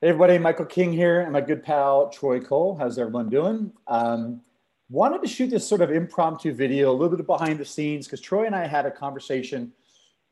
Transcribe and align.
Hey 0.00 0.10
everybody, 0.10 0.38
Michael 0.38 0.64
King 0.64 0.92
here, 0.92 1.22
and 1.22 1.32
my 1.32 1.40
good 1.40 1.64
pal 1.64 2.08
Troy 2.10 2.38
Cole. 2.38 2.76
How's 2.76 3.00
everyone 3.00 3.28
doing? 3.28 3.72
Um, 3.88 4.42
wanted 4.88 5.22
to 5.22 5.28
shoot 5.28 5.50
this 5.50 5.66
sort 5.66 5.80
of 5.80 5.90
impromptu 5.90 6.54
video, 6.54 6.92
a 6.92 6.94
little 6.94 7.16
bit 7.16 7.26
behind 7.26 7.58
the 7.58 7.64
scenes, 7.64 8.06
because 8.06 8.20
Troy 8.20 8.46
and 8.46 8.54
I 8.54 8.68
had 8.68 8.86
a 8.86 8.92
conversation 8.92 9.72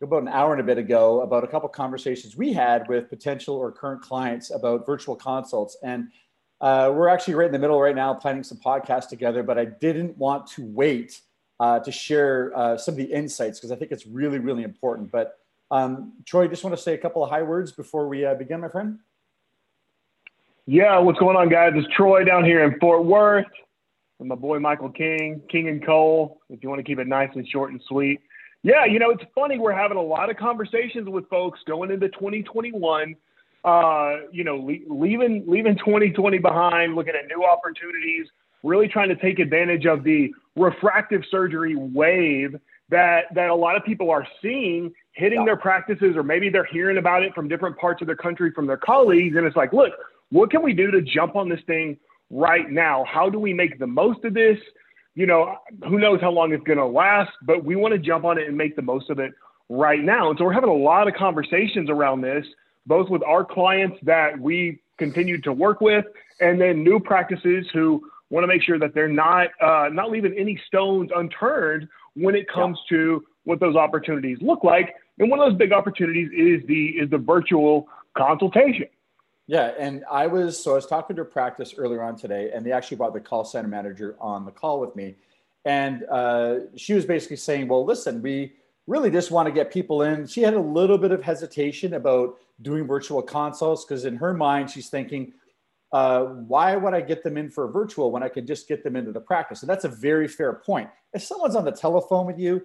about 0.00 0.22
an 0.22 0.28
hour 0.28 0.52
and 0.52 0.60
a 0.60 0.64
bit 0.64 0.78
ago 0.78 1.22
about 1.22 1.42
a 1.42 1.48
couple 1.48 1.68
conversations 1.68 2.36
we 2.36 2.52
had 2.52 2.86
with 2.86 3.10
potential 3.10 3.56
or 3.56 3.72
current 3.72 4.02
clients 4.02 4.52
about 4.52 4.86
virtual 4.86 5.16
consults, 5.16 5.76
and 5.82 6.12
uh, 6.60 6.92
we're 6.94 7.08
actually 7.08 7.34
right 7.34 7.46
in 7.46 7.52
the 7.52 7.58
middle 7.58 7.80
right 7.80 7.96
now 7.96 8.14
planning 8.14 8.44
some 8.44 8.58
podcasts 8.58 9.08
together. 9.08 9.42
But 9.42 9.58
I 9.58 9.64
didn't 9.64 10.16
want 10.16 10.46
to 10.52 10.64
wait 10.64 11.22
uh, 11.58 11.80
to 11.80 11.90
share 11.90 12.56
uh, 12.56 12.78
some 12.78 12.92
of 12.94 12.98
the 12.98 13.12
insights 13.12 13.58
because 13.58 13.72
I 13.72 13.74
think 13.74 13.90
it's 13.90 14.06
really, 14.06 14.38
really 14.38 14.62
important. 14.62 15.10
But 15.10 15.40
um, 15.72 16.12
Troy, 16.24 16.46
just 16.46 16.62
want 16.62 16.76
to 16.76 16.80
say 16.80 16.94
a 16.94 16.98
couple 16.98 17.24
of 17.24 17.30
high 17.30 17.42
words 17.42 17.72
before 17.72 18.06
we 18.06 18.24
uh, 18.24 18.34
begin, 18.34 18.60
my 18.60 18.68
friend. 18.68 19.00
Yeah, 20.68 20.98
what's 20.98 21.20
going 21.20 21.36
on, 21.36 21.48
guys? 21.48 21.74
It's 21.76 21.86
Troy 21.96 22.24
down 22.24 22.44
here 22.44 22.64
in 22.64 22.76
Fort 22.80 23.04
Worth 23.04 23.46
with 24.18 24.26
my 24.26 24.34
boy 24.34 24.58
Michael 24.58 24.90
King, 24.90 25.40
King 25.48 25.68
and 25.68 25.84
Cole, 25.86 26.40
if 26.50 26.60
you 26.60 26.68
want 26.68 26.80
to 26.80 26.82
keep 26.82 26.98
it 26.98 27.06
nice 27.06 27.30
and 27.36 27.46
short 27.46 27.70
and 27.70 27.80
sweet. 27.86 28.20
Yeah, 28.64 28.84
you 28.84 28.98
know, 28.98 29.10
it's 29.10 29.22
funny. 29.32 29.60
We're 29.60 29.70
having 29.72 29.96
a 29.96 30.02
lot 30.02 30.28
of 30.28 30.36
conversations 30.36 31.08
with 31.08 31.28
folks 31.28 31.60
going 31.68 31.92
into 31.92 32.08
2021. 32.08 33.14
Uh, 33.64 34.16
you 34.32 34.42
know, 34.42 34.56
le- 34.56 34.92
leaving 34.92 35.44
leaving 35.46 35.76
2020 35.78 36.38
behind, 36.38 36.96
looking 36.96 37.14
at 37.14 37.28
new 37.28 37.44
opportunities, 37.44 38.26
really 38.64 38.88
trying 38.88 39.08
to 39.08 39.16
take 39.16 39.38
advantage 39.38 39.86
of 39.86 40.02
the 40.02 40.32
refractive 40.56 41.22
surgery 41.30 41.76
wave 41.76 42.56
that 42.88 43.32
that 43.36 43.50
a 43.50 43.54
lot 43.54 43.76
of 43.76 43.84
people 43.84 44.10
are 44.10 44.26
seeing 44.42 44.92
hitting 45.12 45.40
yeah. 45.40 45.44
their 45.44 45.56
practices, 45.56 46.16
or 46.16 46.24
maybe 46.24 46.48
they're 46.48 46.64
hearing 46.64 46.98
about 46.98 47.22
it 47.22 47.32
from 47.34 47.46
different 47.46 47.78
parts 47.78 48.02
of 48.02 48.08
the 48.08 48.16
country 48.16 48.50
from 48.50 48.66
their 48.66 48.76
colleagues, 48.76 49.36
and 49.36 49.46
it's 49.46 49.56
like, 49.56 49.72
look, 49.72 49.92
what 50.30 50.50
can 50.50 50.62
we 50.62 50.72
do 50.72 50.90
to 50.90 51.02
jump 51.02 51.36
on 51.36 51.48
this 51.48 51.60
thing 51.66 51.96
right 52.30 52.70
now? 52.70 53.04
How 53.04 53.30
do 53.30 53.38
we 53.38 53.52
make 53.52 53.78
the 53.78 53.86
most 53.86 54.24
of 54.24 54.34
this? 54.34 54.58
You 55.14 55.26
know, 55.26 55.56
who 55.88 55.98
knows 55.98 56.20
how 56.20 56.30
long 56.30 56.52
it's 56.52 56.64
going 56.64 56.78
to 56.78 56.86
last, 56.86 57.30
but 57.42 57.64
we 57.64 57.76
want 57.76 57.92
to 57.92 57.98
jump 57.98 58.24
on 58.24 58.38
it 58.38 58.48
and 58.48 58.56
make 58.56 58.76
the 58.76 58.82
most 58.82 59.08
of 59.08 59.18
it 59.18 59.32
right 59.68 60.02
now. 60.02 60.30
And 60.30 60.38
so 60.38 60.44
we're 60.44 60.52
having 60.52 60.70
a 60.70 60.74
lot 60.74 61.08
of 61.08 61.14
conversations 61.14 61.88
around 61.88 62.20
this, 62.20 62.44
both 62.86 63.08
with 63.08 63.22
our 63.22 63.44
clients 63.44 63.96
that 64.02 64.38
we 64.38 64.80
continue 64.98 65.40
to 65.42 65.52
work 65.52 65.80
with, 65.80 66.04
and 66.40 66.60
then 66.60 66.84
new 66.84 67.00
practices 67.00 67.66
who 67.72 68.02
want 68.30 68.44
to 68.44 68.48
make 68.48 68.62
sure 68.62 68.78
that 68.78 68.94
they're 68.94 69.08
not 69.08 69.48
uh, 69.62 69.88
not 69.90 70.10
leaving 70.10 70.34
any 70.36 70.60
stones 70.66 71.10
unturned 71.14 71.88
when 72.14 72.34
it 72.34 72.48
comes 72.48 72.78
yeah. 72.90 72.96
to 72.96 73.24
what 73.44 73.60
those 73.60 73.76
opportunities 73.76 74.38
look 74.40 74.64
like. 74.64 74.94
And 75.18 75.30
one 75.30 75.40
of 75.40 75.48
those 75.48 75.58
big 75.58 75.72
opportunities 75.72 76.28
is 76.32 76.66
the 76.66 76.88
is 76.88 77.10
the 77.10 77.18
virtual 77.18 77.88
consultation. 78.16 78.88
Yeah, 79.48 79.72
and 79.78 80.04
I 80.10 80.26
was 80.26 80.60
so 80.62 80.72
I 80.72 80.74
was 80.74 80.86
talking 80.86 81.14
to 81.16 81.22
a 81.22 81.24
practice 81.24 81.74
earlier 81.78 82.02
on 82.02 82.16
today, 82.16 82.50
and 82.52 82.66
they 82.66 82.72
actually 82.72 82.96
brought 82.96 83.14
the 83.14 83.20
call 83.20 83.44
center 83.44 83.68
manager 83.68 84.16
on 84.20 84.44
the 84.44 84.50
call 84.50 84.80
with 84.80 84.96
me, 84.96 85.16
and 85.64 86.04
uh, 86.10 86.58
she 86.76 86.94
was 86.94 87.04
basically 87.04 87.36
saying, 87.36 87.68
"Well, 87.68 87.84
listen, 87.84 88.20
we 88.22 88.54
really 88.88 89.10
just 89.10 89.30
want 89.30 89.46
to 89.46 89.52
get 89.52 89.72
people 89.72 90.02
in." 90.02 90.26
She 90.26 90.42
had 90.42 90.54
a 90.54 90.60
little 90.60 90.98
bit 90.98 91.12
of 91.12 91.22
hesitation 91.22 91.94
about 91.94 92.38
doing 92.62 92.88
virtual 92.88 93.22
consults 93.22 93.84
because 93.84 94.04
in 94.04 94.16
her 94.16 94.34
mind, 94.34 94.68
she's 94.68 94.88
thinking, 94.88 95.32
uh, 95.92 96.24
"Why 96.24 96.74
would 96.74 96.94
I 96.94 97.00
get 97.00 97.22
them 97.22 97.36
in 97.36 97.48
for 97.48 97.68
a 97.68 97.70
virtual 97.70 98.10
when 98.10 98.24
I 98.24 98.28
could 98.28 98.48
just 98.48 98.66
get 98.66 98.82
them 98.82 98.96
into 98.96 99.12
the 99.12 99.20
practice?" 99.20 99.62
And 99.62 99.70
that's 99.70 99.84
a 99.84 99.88
very 99.88 100.26
fair 100.26 100.54
point. 100.54 100.90
If 101.12 101.22
someone's 101.22 101.54
on 101.54 101.64
the 101.64 101.70
telephone 101.70 102.26
with 102.26 102.38
you, 102.40 102.62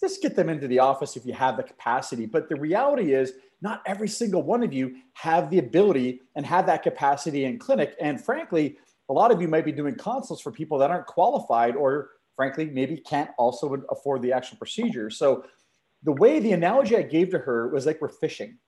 just 0.00 0.20
get 0.20 0.36
them 0.36 0.50
into 0.50 0.68
the 0.68 0.80
office 0.80 1.16
if 1.16 1.24
you 1.24 1.32
have 1.32 1.56
the 1.56 1.62
capacity. 1.62 2.26
But 2.26 2.50
the 2.50 2.56
reality 2.56 3.14
is, 3.14 3.32
not 3.62 3.82
every 3.86 4.08
single 4.08 4.42
one 4.42 4.62
of 4.62 4.72
you 4.72 4.96
have 5.14 5.50
the 5.50 5.58
ability 5.58 6.20
and 6.36 6.46
have 6.46 6.66
that 6.66 6.82
capacity 6.82 7.44
in 7.44 7.58
clinic. 7.58 7.94
And 8.00 8.22
frankly, 8.22 8.78
a 9.08 9.12
lot 9.12 9.30
of 9.30 9.40
you 9.40 9.48
might 9.48 9.64
be 9.64 9.72
doing 9.72 9.94
consults 9.96 10.42
for 10.42 10.50
people 10.50 10.78
that 10.78 10.90
aren't 10.90 11.06
qualified 11.06 11.76
or 11.76 12.10
frankly 12.36 12.66
maybe 12.66 12.96
can't 12.96 13.30
also 13.38 13.82
afford 13.90 14.22
the 14.22 14.32
actual 14.32 14.56
procedure. 14.56 15.10
So 15.10 15.44
the 16.02 16.12
way 16.12 16.38
the 16.38 16.52
analogy 16.52 16.96
I 16.96 17.02
gave 17.02 17.30
to 17.30 17.38
her 17.38 17.68
was 17.68 17.86
like 17.86 18.00
we're 18.00 18.08
fishing. 18.08 18.58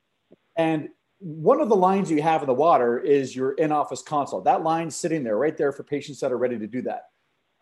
And 0.57 0.89
one 1.19 1.61
of 1.61 1.69
the 1.69 1.77
lines 1.77 2.11
you 2.11 2.21
have 2.21 2.43
in 2.43 2.49
the 2.49 2.55
water 2.55 2.99
is 2.99 3.35
your 3.35 3.53
in-office 3.53 4.03
consult. 4.03 4.45
That 4.45 4.63
line's 4.63 4.97
sitting 4.97 5.23
there 5.23 5.39
right 5.39 5.57
there 5.57 5.73
for 5.73 5.85
patients 5.85 6.21
that 6.21 6.33
are 6.33 6.37
ready 6.37 6.59
to 6.59 6.67
do 6.67 6.83
that 6.83 7.05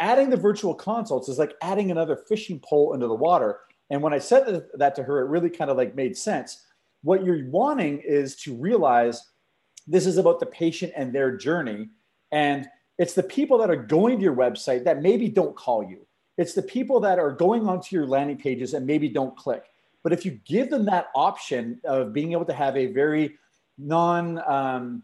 adding 0.00 0.30
the 0.30 0.36
virtual 0.36 0.74
consults 0.74 1.28
is 1.28 1.38
like 1.38 1.54
adding 1.62 1.90
another 1.90 2.16
fishing 2.16 2.58
pole 2.58 2.94
into 2.94 3.06
the 3.06 3.14
water. 3.14 3.60
And 3.90 4.02
when 4.02 4.12
I 4.12 4.18
said 4.18 4.64
that 4.74 4.94
to 4.96 5.02
her, 5.02 5.20
it 5.20 5.28
really 5.28 5.50
kind 5.50 5.70
of 5.70 5.76
like 5.76 5.94
made 5.94 6.16
sense. 6.16 6.64
What 7.02 7.24
you're 7.24 7.48
wanting 7.48 8.00
is 8.00 8.36
to 8.42 8.54
realize 8.54 9.22
this 9.86 10.06
is 10.06 10.18
about 10.18 10.40
the 10.40 10.46
patient 10.46 10.92
and 10.96 11.12
their 11.12 11.36
journey. 11.36 11.88
And 12.32 12.68
it's 12.98 13.14
the 13.14 13.22
people 13.22 13.58
that 13.58 13.70
are 13.70 13.76
going 13.76 14.18
to 14.18 14.22
your 14.22 14.36
website 14.36 14.84
that 14.84 15.02
maybe 15.02 15.28
don't 15.28 15.56
call 15.56 15.82
you. 15.82 16.06
It's 16.36 16.54
the 16.54 16.62
people 16.62 17.00
that 17.00 17.18
are 17.18 17.32
going 17.32 17.66
onto 17.66 17.96
your 17.96 18.06
landing 18.06 18.36
pages 18.36 18.74
and 18.74 18.86
maybe 18.86 19.08
don't 19.08 19.36
click. 19.36 19.64
But 20.02 20.12
if 20.12 20.24
you 20.24 20.40
give 20.44 20.70
them 20.70 20.86
that 20.86 21.08
option 21.14 21.80
of 21.84 22.12
being 22.12 22.32
able 22.32 22.46
to 22.46 22.54
have 22.54 22.76
a 22.76 22.86
very 22.86 23.36
non 23.78 24.38
um, 24.50 25.02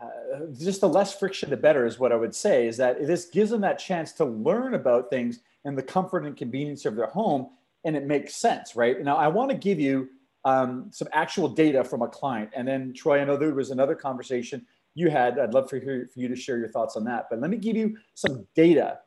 uh, 0.00 0.46
just 0.56 0.80
the 0.80 0.88
less 0.88 1.18
friction, 1.18 1.50
the 1.50 1.56
better 1.56 1.84
is 1.84 1.98
what 1.98 2.12
I 2.12 2.16
would 2.16 2.34
say. 2.34 2.68
Is 2.68 2.76
that 2.76 3.04
this 3.04 3.26
gives 3.26 3.50
them 3.50 3.62
that 3.62 3.78
chance 3.78 4.12
to 4.14 4.24
learn 4.24 4.74
about 4.74 5.10
things 5.10 5.40
and 5.64 5.76
the 5.76 5.82
comfort 5.82 6.24
and 6.24 6.36
convenience 6.36 6.84
of 6.84 6.94
their 6.94 7.06
home, 7.06 7.48
and 7.84 7.96
it 7.96 8.06
makes 8.06 8.36
sense, 8.36 8.76
right? 8.76 9.00
Now, 9.02 9.16
I 9.16 9.26
want 9.26 9.50
to 9.50 9.56
give 9.56 9.80
you 9.80 10.08
um, 10.44 10.88
some 10.90 11.08
actual 11.12 11.48
data 11.48 11.84
from 11.84 12.02
a 12.02 12.08
client, 12.08 12.50
and 12.54 12.66
then 12.66 12.92
Troy, 12.94 13.20
I 13.20 13.24
know 13.24 13.36
there 13.36 13.54
was 13.54 13.70
another 13.70 13.94
conversation 13.94 14.66
you 14.94 15.10
had. 15.10 15.38
I'd 15.38 15.54
love 15.54 15.70
for, 15.70 15.80
for 15.80 16.20
you 16.20 16.28
to 16.28 16.36
share 16.36 16.58
your 16.58 16.68
thoughts 16.68 16.96
on 16.96 17.04
that. 17.04 17.26
But 17.30 17.40
let 17.40 17.50
me 17.50 17.56
give 17.56 17.76
you 17.76 17.96
some 18.14 18.46
data 18.54 18.98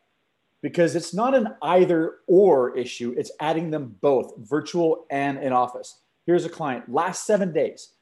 because 0.62 0.96
it's 0.96 1.14
not 1.14 1.36
an 1.36 1.50
either 1.62 2.20
or 2.28 2.78
issue. 2.78 3.14
It's 3.18 3.32
adding 3.40 3.72
them 3.72 3.96
both, 4.02 4.34
virtual 4.38 5.06
and 5.10 5.38
in 5.40 5.54
office. 5.54 6.00
Here's 6.26 6.46
a 6.46 6.50
client. 6.50 6.92
Last 6.92 7.26
seven 7.26 7.52
days, 7.52 7.94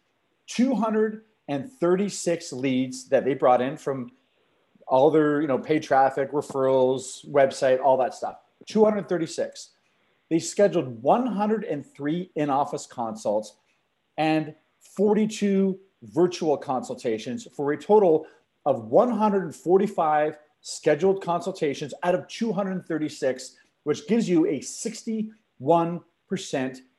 236 0.47 2.53
leads 2.53 3.09
that 3.09 3.25
they 3.25 3.34
brought 3.34 3.61
in 3.61 3.78
from 3.78 4.11
all 4.88 5.09
their, 5.09 5.41
you 5.41 5.47
know, 5.47 5.57
paid 5.57 5.84
traffic, 5.84 6.31
referrals, 6.31 7.28
website, 7.29 7.79
all 7.79 7.97
that 7.97 8.13
stuff. 8.13 8.35
236. 8.67 9.69
They 10.29 10.40
scheduled 10.40 11.01
103 11.01 12.31
in-office 12.35 12.85
consults 12.85 13.56
and 14.17 14.53
42 14.95 15.79
virtual 16.03 16.57
consultations 16.57 17.47
for 17.56 17.72
a 17.72 17.78
total 17.78 18.25
of 18.66 18.85
145 18.85 20.38
scheduled 20.62 21.23
consultations 21.23 21.94
out 22.03 22.16
of 22.16 22.28
236, 22.28 23.56
which 23.84 24.07
gives 24.07 24.29
you 24.29 24.45
a 24.45 24.59
61% 24.59 25.31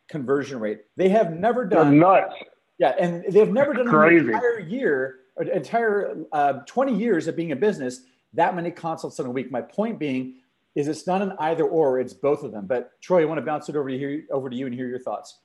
conversion 0.09 0.59
rate. 0.59 0.81
They 0.97 1.09
have 1.09 1.33
never 1.33 1.65
done 1.65 1.91
They're 1.91 2.01
nuts. 2.01 2.35
Yeah, 2.79 2.95
and 2.99 3.25
they've 3.29 3.53
never 3.53 3.75
done 3.75 3.89
an 3.89 4.29
entire 4.29 4.61
year, 4.61 5.19
entire 5.53 6.25
uh, 6.33 6.55
20 6.67 6.97
years 6.97 7.29
of 7.29 7.37
being 7.37 7.53
a 7.53 7.57
business, 7.57 8.01
that 8.33 8.57
many 8.57 8.71
consults 8.71 9.19
in 9.19 9.27
a 9.27 9.31
week. 9.31 9.51
My 9.51 9.61
point 9.61 9.99
being 9.99 10.37
is 10.81 10.89
it's 10.89 11.07
not 11.07 11.23
an 11.23 11.33
either 11.39 11.65
or, 11.65 12.01
it's 12.01 12.13
both 12.15 12.43
of 12.43 12.53
them. 12.53 12.67
But 12.67 13.01
Troy, 13.01 13.23
I 13.23 13.25
want 13.27 13.39
to 13.39 13.47
bounce 13.47 13.69
it 13.69 13.77
over 13.77 13.89
to 13.89 13.97
you, 13.97 14.25
over 14.31 14.51
to 14.51 14.57
you 14.57 14.67
and 14.67 14.75
hear 14.75 14.89
your 14.89 14.99
thoughts. 14.99 15.39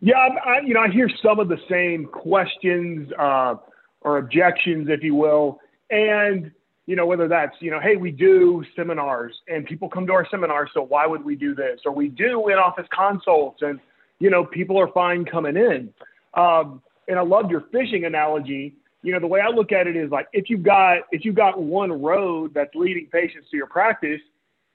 Yeah, 0.00 0.16
I, 0.16 0.60
you 0.64 0.74
know, 0.74 0.80
I 0.80 0.88
hear 0.88 1.10
some 1.22 1.40
of 1.40 1.48
the 1.48 1.58
same 1.68 2.06
questions 2.06 3.10
uh, 3.18 3.56
or 4.02 4.18
objections, 4.18 4.88
if 4.90 5.02
you 5.02 5.14
will, 5.14 5.58
and 5.90 6.52
you 6.86 6.96
know 6.96 7.04
whether 7.04 7.28
that's 7.28 7.56
you 7.60 7.70
know, 7.70 7.80
hey, 7.80 7.96
we 7.96 8.10
do 8.10 8.64
seminars 8.76 9.34
and 9.48 9.66
people 9.66 9.88
come 9.88 10.06
to 10.06 10.12
our 10.12 10.26
seminars, 10.30 10.70
so 10.72 10.82
why 10.82 11.06
would 11.06 11.24
we 11.24 11.34
do 11.34 11.54
this? 11.54 11.80
Or 11.84 11.92
we 11.92 12.08
do 12.08 12.48
in-office 12.48 12.86
consults 12.94 13.60
and 13.62 13.80
you 14.20 14.30
know 14.30 14.44
people 14.44 14.78
are 14.78 14.88
fine 14.92 15.24
coming 15.24 15.56
in. 15.56 15.92
Um, 16.34 16.80
and 17.08 17.18
I 17.18 17.22
loved 17.22 17.50
your 17.50 17.64
fishing 17.72 18.04
analogy. 18.04 18.76
You 19.08 19.14
know, 19.14 19.20
the 19.20 19.26
way 19.26 19.40
I 19.40 19.48
look 19.48 19.72
at 19.72 19.86
it 19.86 19.96
is 19.96 20.10
like 20.10 20.28
if 20.34 20.50
you've 20.50 20.62
got 20.62 20.98
if 21.12 21.24
you've 21.24 21.34
got 21.34 21.58
one 21.58 21.90
road 21.90 22.52
that's 22.52 22.74
leading 22.74 23.08
patients 23.10 23.48
to 23.50 23.56
your 23.56 23.66
practice, 23.66 24.20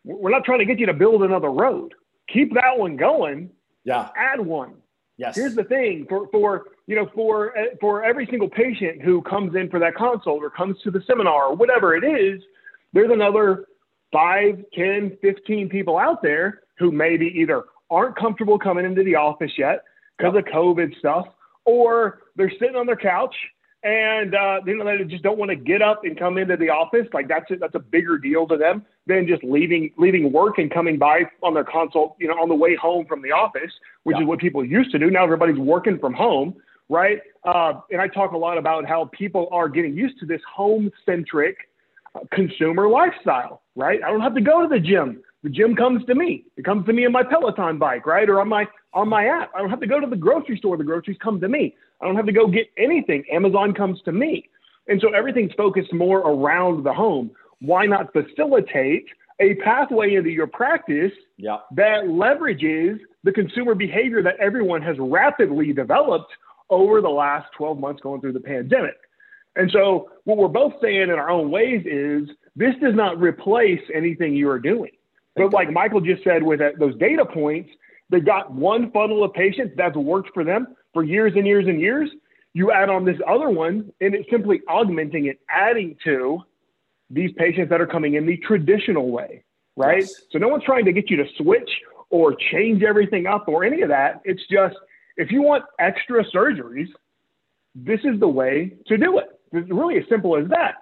we're 0.03 0.31
not 0.31 0.43
trying 0.43 0.57
to 0.57 0.65
get 0.65 0.79
you 0.79 0.87
to 0.87 0.93
build 0.93 1.21
another 1.21 1.51
road. 1.51 1.93
Keep 2.33 2.55
that 2.55 2.75
one 2.75 2.97
going. 2.97 3.51
Yeah. 3.83 4.09
Add 4.17 4.39
one. 4.39 4.73
Yes. 5.17 5.35
Here's 5.35 5.53
the 5.53 5.65
thing 5.65 6.07
for 6.09 6.27
for 6.31 6.63
you 6.87 6.95
know 6.95 7.11
for 7.13 7.55
eh, 7.55 7.75
for 7.79 8.03
every 8.03 8.25
single 8.25 8.49
patient 8.49 9.03
who 9.03 9.21
comes 9.21 9.55
in 9.55 9.69
for 9.69 9.79
that 9.79 9.93
consult 9.93 10.41
or 10.41 10.49
comes 10.49 10.81
to 10.81 10.89
the 10.89 11.03
seminar 11.05 11.49
or 11.49 11.55
whatever 11.55 11.95
it 11.95 12.03
is, 12.03 12.41
there's 12.91 13.11
another 13.11 13.65
5, 14.13 14.63
10, 14.73 15.15
15 15.21 15.69
people 15.69 15.99
out 15.99 16.23
there 16.23 16.61
who 16.79 16.91
maybe 16.91 17.27
either 17.35 17.65
aren't 17.91 18.15
comfortable 18.15 18.57
coming 18.57 18.83
into 18.83 19.03
the 19.03 19.13
office 19.13 19.51
yet 19.59 19.83
because 20.17 20.33
yep. 20.33 20.47
of 20.47 20.51
COVID 20.51 20.97
stuff, 20.97 21.27
or 21.65 22.21
they're 22.35 22.51
sitting 22.59 22.75
on 22.75 22.87
their 22.87 22.95
couch 22.95 23.35
and 23.83 24.33
uh, 24.33 24.61
you 24.65 24.77
know 24.77 24.85
they 24.85 25.03
just 25.03 25.23
don't 25.23 25.37
want 25.37 25.49
to 25.49 25.55
get 25.55 25.81
up 25.81 26.05
and 26.05 26.17
come 26.17 26.37
into 26.37 26.55
the 26.55 26.69
office. 26.69 27.07
Like 27.13 27.27
that's 27.27 27.49
a, 27.51 27.57
that's 27.57 27.75
a 27.75 27.79
bigger 27.79 28.17
deal 28.17 28.47
to 28.47 28.57
them 28.57 28.85
than 29.07 29.27
just 29.27 29.43
leaving 29.43 29.91
leaving 29.97 30.31
work 30.31 30.57
and 30.57 30.71
coming 30.71 30.97
by 30.97 31.23
on 31.41 31.53
their 31.53 31.65
consult, 31.65 32.15
you 32.19 32.27
know, 32.27 32.35
on 32.35 32.49
the 32.49 32.55
way 32.55 32.75
home 32.75 33.05
from 33.05 33.21
the 33.21 33.31
office, 33.31 33.71
which 34.03 34.17
is 34.19 34.25
what 34.25 34.39
people 34.39 34.63
used 34.63 34.91
to 34.91 34.99
do. 34.99 35.09
Now 35.11 35.23
everybody's 35.23 35.57
working 35.59 35.99
from 35.99 36.13
home. 36.13 36.55
right? 36.89 37.19
Uh, 37.43 37.73
and 37.91 38.01
I 38.01 38.07
talk 38.07 38.31
a 38.31 38.37
lot 38.37 38.57
about 38.57 38.87
how 38.87 39.09
people 39.11 39.47
are 39.51 39.67
getting 39.67 39.95
used 39.95 40.19
to 40.19 40.25
this 40.25 40.41
home 40.53 40.91
centric 41.05 41.57
uh, 42.15 42.19
consumer 42.31 42.87
lifestyle, 42.87 43.63
right? 43.75 44.01
I 44.03 44.09
don't 44.09 44.21
have 44.21 44.35
to 44.35 44.41
go 44.41 44.61
to 44.61 44.67
the 44.67 44.79
gym. 44.79 45.21
The 45.43 45.49
gym 45.49 45.75
comes 45.75 46.05
to 46.05 46.15
me. 46.15 46.45
It 46.55 46.63
comes 46.63 46.85
to 46.85 46.93
me 46.93 47.05
on 47.05 47.11
my 47.11 47.23
Peloton 47.23 47.77
bike, 47.77 48.05
right? 48.05 48.29
Or 48.29 48.39
on 48.39 48.47
my 48.47 48.65
on 48.93 49.09
my 49.09 49.25
app. 49.25 49.51
I 49.55 49.59
don't 49.59 49.69
have 49.69 49.81
to 49.81 49.87
go 49.87 49.99
to 49.99 50.07
the 50.07 50.15
grocery 50.15 50.57
store. 50.57 50.77
The 50.77 50.83
groceries 50.83 51.17
come 51.21 51.41
to 51.41 51.49
me. 51.49 51.75
I 52.03 52.07
don't 52.07 52.17
have 52.17 52.25
to 52.25 52.33
go 52.33 52.47
get 52.47 52.69
anything. 52.77 53.23
Amazon 53.31 53.73
comes 53.73 54.01
to 54.03 54.11
me. 54.11 54.49
And 54.87 54.99
so 54.99 55.13
everything's 55.13 55.53
focused 55.53 55.93
more 55.93 56.19
around 56.19 56.83
the 56.83 56.93
home. 56.93 57.31
Why 57.61 57.85
not 57.85 58.11
facilitate 58.11 59.05
a 59.39 59.55
pathway 59.55 60.15
into 60.15 60.29
your 60.29 60.47
practice 60.47 61.13
yeah. 61.37 61.57
that 61.75 62.03
leverages 62.03 62.99
the 63.23 63.31
consumer 63.31 63.73
behavior 63.73 64.21
that 64.21 64.35
everyone 64.39 64.81
has 64.81 64.97
rapidly 64.99 65.71
developed 65.71 66.31
over 66.69 67.01
the 67.01 67.09
last 67.09 67.47
12 67.57 67.79
months 67.79 68.01
going 68.01 68.19
through 68.19 68.33
the 68.33 68.39
pandemic. 68.39 68.97
And 69.55 69.71
so, 69.71 70.09
what 70.25 70.37
we're 70.37 70.47
both 70.47 70.73
saying 70.81 71.03
in 71.03 71.11
our 71.11 71.29
own 71.29 71.51
ways 71.51 71.85
is 71.85 72.27
this 72.55 72.73
does 72.81 72.95
not 72.95 73.19
replace 73.19 73.81
anything 73.93 74.35
you 74.35 74.49
are 74.49 74.59
doing. 74.59 74.91
But, 75.35 75.53
like 75.53 75.71
Michael 75.71 76.01
just 76.01 76.23
said, 76.23 76.43
with 76.43 76.59
those 76.79 76.97
data 76.97 77.25
points, 77.25 77.69
they've 78.09 78.25
got 78.25 78.51
one 78.51 78.91
funnel 78.91 79.23
of 79.23 79.33
patients 79.33 79.73
that's 79.77 79.95
worked 79.95 80.31
for 80.33 80.43
them 80.43 80.75
for 80.93 81.03
years 81.03 81.33
and 81.35 81.45
years 81.45 81.67
and 81.67 81.79
years. 81.79 82.09
You 82.53 82.71
add 82.71 82.89
on 82.89 83.03
this 83.03 83.17
other 83.27 83.49
one, 83.49 83.91
and 83.99 84.13
it's 84.13 84.29
simply 84.29 84.61
augmenting 84.67 85.27
and 85.27 85.37
adding 85.49 85.97
to 86.03 86.39
these 87.09 87.31
patients 87.35 87.69
that 87.69 87.81
are 87.81 87.87
coming 87.87 88.13
in 88.13 88.25
the 88.25 88.37
traditional 88.37 89.09
way, 89.09 89.43
right? 89.75 90.01
Yes. 90.01 90.13
So 90.31 90.37
no 90.37 90.47
one's 90.47 90.63
trying 90.63 90.85
to 90.85 90.93
get 90.93 91.09
you 91.09 91.17
to 91.17 91.25
switch 91.37 91.69
or 92.09 92.35
change 92.51 92.83
everything 92.83 93.25
up 93.25 93.47
or 93.47 93.63
any 93.63 93.81
of 93.81 93.89
that. 93.89 94.21
It's 94.23 94.43
just 94.51 94.75
if 95.17 95.31
you 95.31 95.41
want 95.41 95.63
extra 95.79 96.23
surgeries, 96.25 96.89
this 97.75 97.99
is 98.03 98.19
the 98.19 98.27
way 98.27 98.73
to 98.87 98.97
do 98.97 99.17
it. 99.17 99.29
It's 99.51 99.69
really 99.71 99.97
as 99.97 100.03
simple 100.09 100.37
as 100.37 100.47
that. 100.49 100.75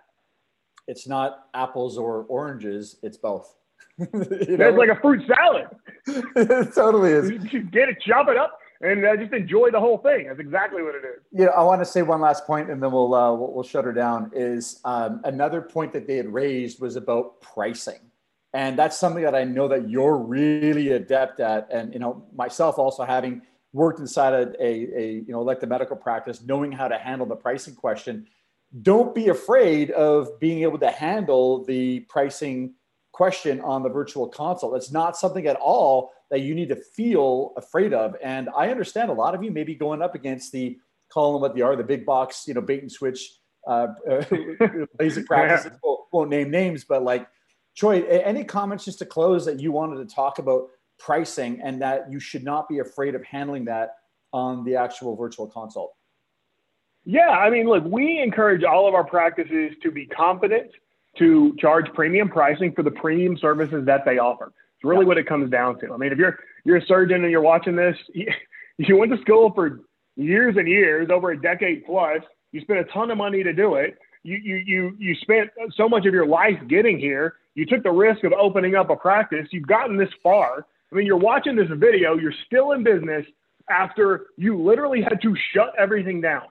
It's 0.88 1.08
not 1.08 1.46
apples 1.54 1.98
or 1.98 2.26
oranges, 2.28 2.98
it's 3.02 3.18
both. 3.18 3.56
you 3.98 4.08
know? 4.58 4.70
It's 4.70 4.78
like 4.78 4.90
a 4.90 5.00
fruit 5.02 5.24
salad. 5.28 5.68
it 6.36 6.74
totally 6.74 7.12
is. 7.12 7.30
You 7.52 7.64
get 7.64 7.90
it, 7.90 7.98
chop 8.06 8.28
it 8.30 8.38
up, 8.38 8.58
and 8.82 9.06
uh, 9.06 9.16
just 9.16 9.34
enjoy 9.34 9.70
the 9.72 9.80
whole 9.80 9.98
thing. 9.98 10.28
That's 10.28 10.40
exactly 10.40 10.82
what 10.82 10.96
it 10.96 11.04
is. 11.06 11.22
Yeah, 11.32 11.48
I 11.48 11.64
want 11.64 11.82
to 11.82 11.86
say 11.86 12.02
one 12.02 12.22
last 12.22 12.46
point, 12.46 12.70
and 12.70 12.82
then 12.82 12.92
we'll 12.92 13.14
uh, 13.14 13.34
we'll, 13.34 13.54
we'll 13.54 13.64
shut 13.64 13.86
her 13.86 13.94
down. 13.94 14.32
Is 14.34 14.80
um, 14.86 15.22
another 15.24 15.62
point 15.62 15.92
that 15.94 16.08
they 16.08 16.18
had 16.18 16.32
raised 16.32 16.82
was 16.82 16.96
about 16.96 17.42
pricing, 17.42 18.00
and 18.54 18.78
that's 18.78 18.98
something 18.98 19.24
that 19.24 19.36
I 19.36 19.44
know 19.44 19.68
that 19.68 19.90
you're 19.90 20.18
really 20.18 20.92
adept 20.92 21.40
at, 21.40 21.68
and 21.72 21.94
you 21.94 22.00
know 22.00 22.26
myself 22.36 22.78
also 22.80 23.04
having 23.04 23.42
worked 23.74 24.00
inside 24.00 24.34
a, 24.34 24.64
a, 24.64 25.00
a 25.00 25.12
you 25.14 25.32
know 25.32 25.42
like 25.42 25.60
the 25.60 25.68
medical 25.68 25.96
practice, 25.96 26.42
knowing 26.42 26.72
how 26.72 26.88
to 26.88 26.98
handle 26.98 27.28
the 27.28 27.36
pricing 27.36 27.76
question. 27.76 28.28
Don't 28.82 29.14
be 29.14 29.28
afraid 29.28 29.92
of 29.92 30.40
being 30.40 30.64
able 30.64 30.80
to 30.80 30.90
handle 30.90 31.66
the 31.66 32.00
pricing 32.02 32.74
question 33.22 33.62
on 33.62 33.84
the 33.84 33.90
virtual 33.90 34.28
consult. 34.28 34.76
It's 34.76 34.92
not 34.92 35.16
something 35.16 35.46
at 35.46 35.56
all 35.58 36.12
that 36.32 36.40
you 36.40 36.56
need 36.56 36.70
to 36.70 36.76
feel 36.76 37.54
afraid 37.56 37.94
of. 37.94 38.16
And 38.24 38.50
I 38.58 38.70
understand 38.70 39.12
a 39.12 39.14
lot 39.14 39.36
of 39.36 39.44
you 39.44 39.52
may 39.52 39.64
be 39.64 39.76
going 39.76 40.02
up 40.02 40.16
against 40.16 40.52
the 40.52 40.80
call 41.14 41.34
them 41.34 41.42
what 41.44 41.54
they 41.54 41.62
are, 41.62 41.76
the 41.76 41.84
big 41.84 42.04
box, 42.04 42.46
you 42.48 42.56
know, 42.56 42.62
bait 42.62 42.82
and 42.82 42.92
switch, 42.92 43.38
uh, 43.68 43.90
basic 44.98 45.28
practices. 45.28 45.78
Won't, 45.84 46.00
won't 46.12 46.30
name 46.32 46.50
names, 46.50 46.84
but 46.84 47.04
like 47.04 47.28
Troy, 47.78 48.04
any 48.08 48.44
comments 48.44 48.86
just 48.86 48.98
to 48.98 49.06
close 49.06 49.46
that 49.46 49.60
you 49.60 49.72
wanted 49.72 49.98
to 49.98 50.16
talk 50.16 50.40
about 50.40 50.70
pricing 50.98 51.62
and 51.64 51.80
that 51.80 52.12
you 52.12 52.20
should 52.20 52.44
not 52.44 52.68
be 52.68 52.80
afraid 52.80 53.14
of 53.14 53.24
handling 53.24 53.66
that 53.66 53.98
on 54.34 54.64
the 54.64 54.76
actual 54.76 55.16
virtual 55.16 55.46
consult? 55.46 55.94
Yeah, 57.06 57.30
I 57.30 57.52
mean, 57.52 57.68
look, 57.68 57.84
we 57.86 58.20
encourage 58.20 58.64
all 58.64 58.88
of 58.88 58.96
our 58.96 59.04
practices 59.04 59.74
to 59.84 59.92
be 59.92 60.08
confident 60.08 60.72
to 61.18 61.56
charge 61.60 61.86
premium 61.94 62.30
pricing 62.30 62.74
for 62.74 62.84
the 62.84 62.92
premium 62.92 63.38
services 63.38 63.86
that 63.86 64.06
they 64.06 64.18
offer. 64.18 64.54
It's 64.76 64.84
really 64.84 65.06
what 65.06 65.18
it 65.18 65.28
comes 65.28 65.52
down 65.52 65.80
to. 65.80 65.94
I 65.94 65.98
mean, 65.98 66.12
if 66.12 66.18
you're 66.18 66.40
you're 66.64 66.78
a 66.78 66.86
surgeon 66.86 67.24
and 67.24 67.32
you're 67.32 67.42
watching 67.42 67.76
this, 67.76 67.96
you, 68.14 68.28
you 68.78 68.98
went 68.98 69.12
to 69.12 69.22
school 69.22 69.52
for 69.54 69.82
years 70.16 70.56
and 70.58 70.68
years, 70.68 71.10
over 71.12 71.32
a 71.32 71.42
decade 71.42 71.86
plus. 71.86 72.22
You 72.52 72.62
spent 72.62 72.80
a 72.80 72.86
ton 72.86 73.12
of 73.12 73.18
money 73.18 73.44
to 73.44 73.54
do 73.54 73.76
it. 73.76 73.98
You 74.24 74.38
you 74.38 74.56
you 74.66 74.96
you 75.00 75.16
spent 75.16 75.50
so 75.76 75.90
much 75.90 76.06
of 76.06 76.14
your 76.14 76.28
life 76.28 76.58
getting 76.68 77.00
here. 77.00 77.36
You 77.56 77.66
took 77.66 77.84
the 77.84 77.92
risk 77.92 78.24
of 78.24 78.34
opening 78.34 78.76
up 78.76 78.90
a 78.90 78.96
practice. 78.96 79.48
You've 79.52 79.68
gotten 79.68 79.98
this 79.98 80.10
far. 80.24 80.66
I 80.92 80.96
mean, 80.96 81.06
you're 81.06 81.18
watching 81.18 81.56
this 81.56 81.70
video. 81.76 82.18
You're 82.18 82.34
still 82.46 82.72
in 82.72 82.84
business 82.84 83.26
after 83.70 84.28
you 84.38 84.62
literally 84.62 85.02
had 85.02 85.22
to 85.22 85.36
shut 85.54 85.74
everything 85.78 86.22
down, 86.22 86.44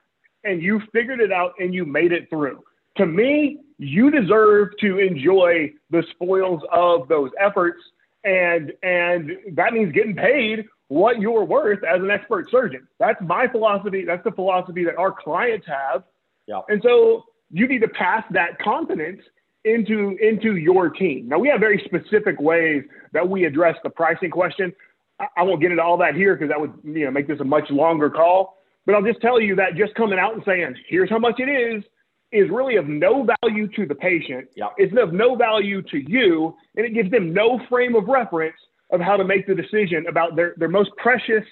and 0.43 0.61
you 0.61 0.81
figured 0.93 1.19
it 1.19 1.31
out 1.31 1.53
and 1.59 1.73
you 1.73 1.85
made 1.85 2.11
it 2.11 2.29
through 2.29 2.61
to 3.01 3.07
me, 3.07 3.59
you 3.77 4.11
deserve 4.11 4.69
to 4.79 4.99
enjoy 4.99 5.71
the 5.89 6.03
spoils 6.11 6.61
of 6.71 7.07
those 7.07 7.31
efforts. 7.39 7.81
And, 8.23 8.71
and 8.83 9.31
that 9.53 9.73
means 9.73 9.91
getting 9.93 10.15
paid 10.15 10.65
what 10.87 11.19
you're 11.19 11.43
worth 11.43 11.79
as 11.83 12.01
an 12.01 12.11
expert 12.11 12.45
surgeon. 12.51 12.87
That's 12.99 13.19
my 13.21 13.47
philosophy. 13.47 14.03
That's 14.05 14.23
the 14.23 14.31
philosophy 14.31 14.85
that 14.85 14.97
our 14.97 15.11
clients 15.11 15.65
have. 15.65 16.03
Yeah. 16.47 16.61
And 16.67 16.81
so 16.83 17.23
you 17.49 17.67
need 17.67 17.79
to 17.79 17.87
pass 17.87 18.23
that 18.31 18.59
confidence 18.59 19.21
into, 19.65 20.17
into 20.21 20.57
your 20.57 20.89
team. 20.89 21.27
Now, 21.27 21.39
we 21.39 21.47
have 21.47 21.59
very 21.59 21.81
specific 21.85 22.39
ways 22.39 22.83
that 23.13 23.27
we 23.27 23.45
address 23.45 23.77
the 23.83 23.89
pricing 23.89 24.29
question. 24.29 24.73
I, 25.19 25.25
I 25.37 25.43
won't 25.43 25.61
get 25.61 25.71
into 25.71 25.83
all 25.83 25.97
that 25.97 26.13
here 26.13 26.35
because 26.35 26.49
that 26.49 26.61
would 26.61 26.73
you 26.83 27.05
know, 27.05 27.11
make 27.11 27.27
this 27.27 27.39
a 27.39 27.45
much 27.45 27.69
longer 27.71 28.09
call. 28.09 28.57
But 28.85 28.95
I'll 28.95 29.03
just 29.03 29.21
tell 29.21 29.39
you 29.39 29.55
that 29.55 29.75
just 29.75 29.95
coming 29.95 30.19
out 30.19 30.33
and 30.33 30.43
saying, 30.45 30.75
here's 30.87 31.09
how 31.09 31.19
much 31.19 31.39
it 31.39 31.49
is, 31.49 31.83
is 32.31 32.49
really 32.49 32.77
of 32.77 32.87
no 32.87 33.25
value 33.41 33.67
to 33.75 33.85
the 33.85 33.95
patient. 33.95 34.47
Yep. 34.55 34.73
It's 34.77 34.93
of 35.01 35.13
no 35.13 35.35
value 35.35 35.81
to 35.83 35.97
you, 35.97 36.55
and 36.75 36.85
it 36.85 36.93
gives 36.93 37.11
them 37.11 37.33
no 37.33 37.59
frame 37.69 37.95
of 37.95 38.07
reference 38.07 38.55
of 38.91 39.01
how 39.01 39.17
to 39.17 39.23
make 39.23 39.47
the 39.47 39.55
decision 39.55 40.05
about 40.09 40.35
their, 40.35 40.53
their 40.57 40.69
most 40.69 40.91
precious 40.97 41.43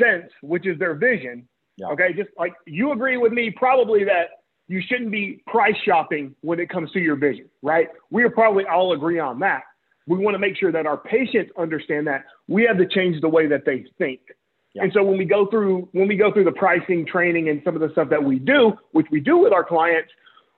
sense, 0.00 0.30
which 0.42 0.66
is 0.66 0.78
their 0.78 0.94
vision. 0.94 1.46
Yep. 1.76 1.90
Okay, 1.92 2.12
just 2.16 2.30
like 2.38 2.52
you 2.66 2.92
agree 2.92 3.16
with 3.16 3.32
me, 3.32 3.52
probably 3.56 4.04
that 4.04 4.44
you 4.68 4.80
shouldn't 4.88 5.10
be 5.10 5.42
price 5.46 5.74
shopping 5.84 6.34
when 6.40 6.58
it 6.58 6.68
comes 6.68 6.90
to 6.92 7.00
your 7.00 7.16
vision, 7.16 7.48
right? 7.62 7.88
We 8.10 8.28
probably 8.30 8.64
all 8.64 8.92
agree 8.92 9.18
on 9.18 9.38
that. 9.40 9.62
We 10.06 10.18
want 10.18 10.34
to 10.34 10.38
make 10.38 10.56
sure 10.56 10.72
that 10.72 10.86
our 10.86 10.96
patients 10.96 11.50
understand 11.58 12.06
that 12.06 12.24
we 12.48 12.64
have 12.64 12.78
to 12.78 12.86
change 12.86 13.20
the 13.20 13.28
way 13.28 13.46
that 13.48 13.64
they 13.64 13.86
think. 13.98 14.20
And 14.76 14.92
so 14.92 15.04
when 15.04 15.18
we 15.18 15.24
go 15.24 15.46
through 15.46 15.88
when 15.92 16.08
we 16.08 16.16
go 16.16 16.32
through 16.32 16.44
the 16.44 16.52
pricing 16.52 17.06
training 17.06 17.48
and 17.48 17.62
some 17.64 17.76
of 17.76 17.80
the 17.80 17.90
stuff 17.92 18.08
that 18.10 18.22
we 18.22 18.38
do, 18.38 18.72
which 18.92 19.06
we 19.10 19.20
do 19.20 19.38
with 19.38 19.52
our 19.52 19.64
clients, 19.64 20.10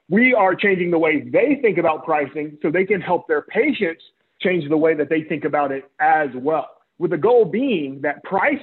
we 0.08 0.34
are 0.34 0.54
changing 0.54 0.90
the 0.90 0.98
way 0.98 1.20
they 1.20 1.58
think 1.60 1.78
about 1.78 2.04
pricing 2.04 2.58
so 2.62 2.70
they 2.70 2.84
can 2.84 3.00
help 3.00 3.26
their 3.26 3.42
patients 3.42 4.02
change 4.40 4.68
the 4.68 4.76
way 4.76 4.94
that 4.94 5.08
they 5.08 5.22
think 5.22 5.44
about 5.44 5.72
it 5.72 5.90
as 6.00 6.28
well. 6.34 6.68
With 6.98 7.10
the 7.10 7.18
goal 7.18 7.44
being 7.44 8.00
that 8.02 8.22
price 8.24 8.60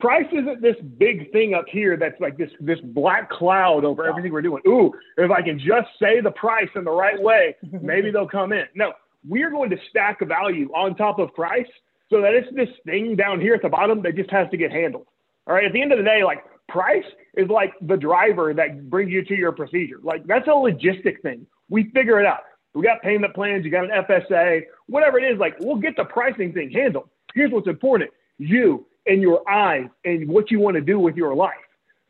price 0.00 0.26
isn't 0.32 0.60
this 0.60 0.76
big 0.98 1.32
thing 1.32 1.54
up 1.54 1.64
here 1.70 1.96
that's 1.96 2.20
like 2.20 2.36
this 2.36 2.50
this 2.60 2.78
black 2.82 3.30
cloud 3.30 3.84
over 3.84 4.06
everything 4.06 4.32
we're 4.32 4.42
doing. 4.42 4.62
Ooh, 4.66 4.92
if 5.16 5.30
I 5.30 5.40
can 5.40 5.58
just 5.58 5.88
say 6.00 6.20
the 6.20 6.32
price 6.32 6.68
in 6.74 6.84
the 6.84 6.90
right 6.90 7.20
way, 7.20 7.56
maybe 7.80 8.10
they'll 8.10 8.28
come 8.28 8.52
in. 8.52 8.64
No, 8.74 8.92
we're 9.26 9.50
going 9.50 9.70
to 9.70 9.76
stack 9.90 10.20
a 10.20 10.26
value 10.26 10.70
on 10.72 10.94
top 10.96 11.18
of 11.18 11.32
price 11.34 11.66
so 12.10 12.20
that 12.20 12.34
it's 12.34 12.54
this 12.54 12.68
thing 12.84 13.16
down 13.16 13.40
here 13.40 13.54
at 13.54 13.62
the 13.62 13.68
bottom 13.68 14.02
that 14.02 14.14
just 14.14 14.30
has 14.30 14.48
to 14.50 14.56
get 14.56 14.70
handled. 14.70 15.06
All 15.46 15.54
right. 15.54 15.64
At 15.64 15.72
the 15.72 15.82
end 15.82 15.92
of 15.92 15.98
the 15.98 16.04
day, 16.04 16.22
like 16.24 16.44
price 16.68 17.04
is 17.36 17.48
like 17.48 17.72
the 17.80 17.96
driver 17.96 18.54
that 18.54 18.90
brings 18.90 19.10
you 19.10 19.24
to 19.24 19.34
your 19.34 19.52
procedure. 19.52 19.98
Like 20.02 20.26
that's 20.26 20.46
a 20.46 20.50
logistic 20.50 21.20
thing. 21.22 21.46
We 21.68 21.90
figure 21.90 22.20
it 22.20 22.26
out. 22.26 22.40
We 22.74 22.82
got 22.82 23.02
payment 23.02 23.34
plans, 23.34 23.64
you 23.64 23.70
got 23.70 23.84
an 23.84 23.90
FSA, 23.90 24.62
whatever 24.86 25.18
it 25.18 25.24
is, 25.24 25.38
like 25.38 25.54
we'll 25.60 25.76
get 25.76 25.96
the 25.96 26.04
pricing 26.04 26.52
thing 26.52 26.70
handled. 26.70 27.08
Here's 27.34 27.52
what's 27.52 27.68
important 27.68 28.10
you 28.38 28.86
and 29.06 29.22
your 29.22 29.48
eyes 29.48 29.86
and 30.04 30.28
what 30.28 30.50
you 30.50 30.58
want 30.58 30.74
to 30.74 30.80
do 30.80 30.98
with 30.98 31.16
your 31.16 31.34
life. 31.34 31.52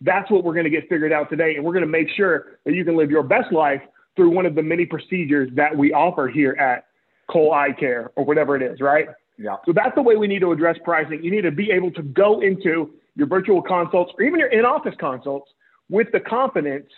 That's 0.01 0.31
what 0.31 0.45
we're 0.45 0.55
going 0.55 0.65
to 0.65 0.71
get 0.71 0.89
figured 0.89 1.13
out 1.13 1.29
today. 1.29 1.57
And 1.57 1.65
we're 1.65 1.73
going 1.73 1.85
to 1.85 1.91
make 1.91 2.09
sure 2.17 2.59
that 2.65 2.75
you 2.75 2.85
can 2.85 2.97
live 2.97 3.11
your 3.11 3.23
best 3.23 3.53
life 3.53 3.83
through 4.17 4.31
one 4.31 4.47
of 4.47 4.55
the 4.55 4.63
many 4.63 4.87
procedures 4.87 5.51
that 5.55 5.77
we 5.77 5.93
offer 5.93 6.29
here 6.29 6.53
at 6.53 6.87
Cole 7.31 7.53
Eye 7.53 7.73
Care 7.79 8.11
or 8.17 8.25
whatever 8.25 8.57
it 8.57 8.63
is, 8.63 8.81
right? 8.81 9.09
Yeah. 9.39 9.57
So 9.67 9.73
that's 9.73 9.95
the 9.95 10.03
way 10.03 10.17
we 10.17 10.29
need 10.29 10.41
to 10.41 10.53
address 10.53 10.77
pricing. 10.85 11.23
You 11.23 11.31
need 11.31 11.43
to 11.43 11.51
be 11.51 11.71
able 11.71 11.91
to 11.93 12.03
go 12.03 12.41
into 12.41 12.95
your 13.17 13.27
virtual 13.27 13.63
consults 13.63 14.13
or 14.19 14.25
even 14.25 14.39
your 14.39 14.49
in-office 14.49 14.95
consults 14.99 15.51
with 15.89 16.09
the 16.13 16.21
confidence 16.21 16.89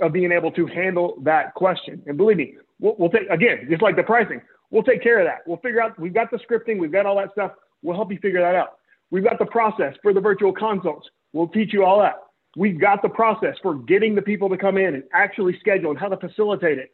of 0.00 0.12
being 0.12 0.32
able 0.32 0.50
to 0.52 0.66
handle 0.66 1.16
that 1.22 1.54
question. 1.54 2.02
And 2.06 2.16
believe 2.16 2.38
me, 2.38 2.54
we'll, 2.80 2.96
we'll 2.98 3.10
take 3.10 3.28
again, 3.30 3.66
just 3.68 3.82
like 3.82 3.96
the 3.96 4.02
pricing, 4.02 4.40
we'll 4.70 4.82
take 4.82 5.02
care 5.02 5.20
of 5.20 5.26
that. 5.26 5.38
We'll 5.46 5.58
figure 5.58 5.82
out. 5.82 5.98
We've 5.98 6.14
got 6.14 6.30
the 6.30 6.38
scripting, 6.38 6.78
we've 6.78 6.92
got 6.92 7.06
all 7.06 7.16
that 7.16 7.32
stuff. 7.32 7.52
We'll 7.82 7.96
help 7.96 8.10
you 8.10 8.18
figure 8.18 8.40
that 8.40 8.54
out. 8.54 8.78
We've 9.10 9.24
got 9.24 9.38
the 9.38 9.46
process 9.46 9.94
for 10.02 10.12
the 10.12 10.20
virtual 10.20 10.52
consults. 10.52 11.08
We'll 11.32 11.48
teach 11.48 11.72
you 11.72 11.84
all 11.84 12.00
that. 12.00 12.16
We've 12.56 12.80
got 12.80 13.02
the 13.02 13.08
process 13.08 13.56
for 13.62 13.74
getting 13.74 14.14
the 14.14 14.22
people 14.22 14.48
to 14.48 14.56
come 14.56 14.76
in 14.76 14.94
and 14.94 15.04
actually 15.12 15.58
schedule 15.60 15.90
and 15.90 15.98
how 15.98 16.08
to 16.08 16.16
facilitate 16.16 16.78
it. 16.78 16.90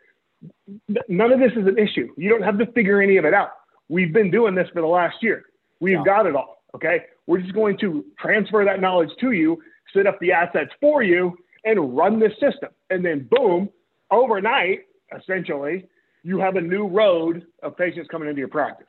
None 1.08 1.32
of 1.32 1.40
this 1.40 1.52
is 1.52 1.66
an 1.66 1.78
issue. 1.78 2.12
You 2.16 2.28
don't 2.28 2.42
have 2.42 2.58
to 2.58 2.66
figure 2.72 3.00
any 3.00 3.16
of 3.16 3.24
it 3.24 3.32
out. 3.32 3.50
We've 3.88 4.12
been 4.12 4.30
doing 4.30 4.54
this 4.54 4.68
for 4.74 4.82
the 4.82 4.86
last 4.86 5.22
year. 5.22 5.44
We've 5.80 5.94
yeah. 5.94 6.04
got 6.04 6.26
it 6.26 6.36
all. 6.36 6.55
Okay. 6.74 7.04
We're 7.26 7.40
just 7.40 7.54
going 7.54 7.78
to 7.78 8.04
transfer 8.18 8.64
that 8.64 8.80
knowledge 8.80 9.10
to 9.20 9.32
you 9.32 9.60
set 9.96 10.06
up 10.06 10.18
the 10.20 10.32
assets 10.32 10.70
for 10.80 11.02
you, 11.02 11.36
and 11.64 11.96
run 11.96 12.20
this 12.20 12.32
system. 12.40 12.70
And 12.90 13.04
then, 13.04 13.28
boom, 13.30 13.68
overnight, 14.10 14.80
essentially, 15.16 15.86
you 16.22 16.38
have 16.38 16.56
a 16.56 16.60
new 16.60 16.86
road 16.86 17.44
of 17.62 17.76
patients 17.76 18.08
coming 18.10 18.28
into 18.28 18.38
your 18.38 18.48
practice. 18.48 18.86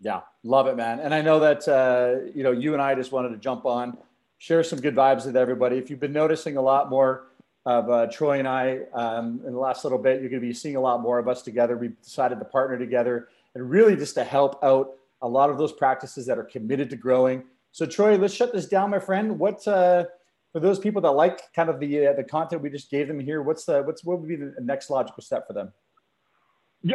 Yeah, 0.00 0.20
love 0.42 0.66
it, 0.66 0.76
man. 0.76 1.00
And 1.00 1.14
I 1.14 1.22
know 1.22 1.40
that 1.40 1.66
uh, 1.68 2.30
you 2.34 2.42
know 2.42 2.52
you 2.52 2.72
and 2.74 2.82
I 2.82 2.94
just 2.94 3.12
wanted 3.12 3.30
to 3.30 3.38
jump 3.38 3.64
on, 3.64 3.96
share 4.38 4.62
some 4.62 4.80
good 4.80 4.94
vibes 4.94 5.24
with 5.24 5.36
everybody. 5.36 5.78
If 5.78 5.88
you've 5.88 6.00
been 6.00 6.12
noticing 6.12 6.56
a 6.56 6.62
lot 6.62 6.90
more 6.90 7.28
of 7.64 7.90
uh, 7.90 8.06
Troy 8.08 8.38
and 8.38 8.46
I 8.46 8.80
um, 8.92 9.40
in 9.46 9.52
the 9.52 9.58
last 9.58 9.84
little 9.84 9.98
bit, 9.98 10.20
you're 10.20 10.30
going 10.30 10.42
to 10.42 10.46
be 10.46 10.52
seeing 10.52 10.76
a 10.76 10.80
lot 10.80 11.00
more 11.00 11.18
of 11.18 11.28
us 11.28 11.42
together. 11.42 11.76
We've 11.76 12.00
decided 12.02 12.38
to 12.40 12.44
partner 12.44 12.78
together 12.78 13.28
and 13.54 13.68
really 13.70 13.96
just 13.96 14.14
to 14.14 14.24
help 14.24 14.62
out 14.62 14.90
a 15.22 15.28
lot 15.28 15.50
of 15.50 15.58
those 15.58 15.72
practices 15.72 16.26
that 16.26 16.38
are 16.38 16.44
committed 16.44 16.90
to 16.90 16.96
growing. 16.96 17.44
So, 17.72 17.86
Troy, 17.86 18.16
let's 18.16 18.34
shut 18.34 18.52
this 18.52 18.66
down, 18.66 18.90
my 18.90 18.98
friend. 18.98 19.38
What 19.38 19.66
uh, 19.66 20.04
for 20.52 20.60
those 20.60 20.78
people 20.78 21.02
that 21.02 21.10
like 21.10 21.40
kind 21.54 21.68
of 21.68 21.80
the 21.80 22.08
uh, 22.08 22.12
the 22.14 22.24
content 22.24 22.62
we 22.62 22.70
just 22.70 22.90
gave 22.90 23.08
them 23.08 23.20
here? 23.20 23.42
What's 23.42 23.64
the 23.64 23.82
what's 23.82 24.04
what 24.04 24.20
would 24.20 24.28
be 24.28 24.36
the 24.36 24.54
next 24.60 24.90
logical 24.90 25.22
step 25.22 25.46
for 25.46 25.52
them? 25.52 25.72